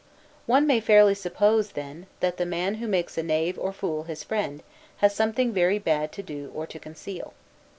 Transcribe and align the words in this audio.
One 0.47 0.65
may 0.65 0.79
fairly 0.79 1.13
suppose, 1.13 1.73
that 1.73 2.37
the 2.37 2.45
man 2.47 2.73
who 2.81 2.87
makes 2.87 3.19
a 3.19 3.21
knave 3.21 3.59
or 3.59 3.69
a 3.69 3.73
fool 3.73 4.05
his 4.05 4.23
friend, 4.23 4.63
has 4.97 5.13
something 5.13 5.53
very 5.53 5.77
bad 5.77 6.11
to 6.13 6.23
do 6.23 6.51
or 6.55 6.65
to 6.65 6.79
conceal. 6.79 7.35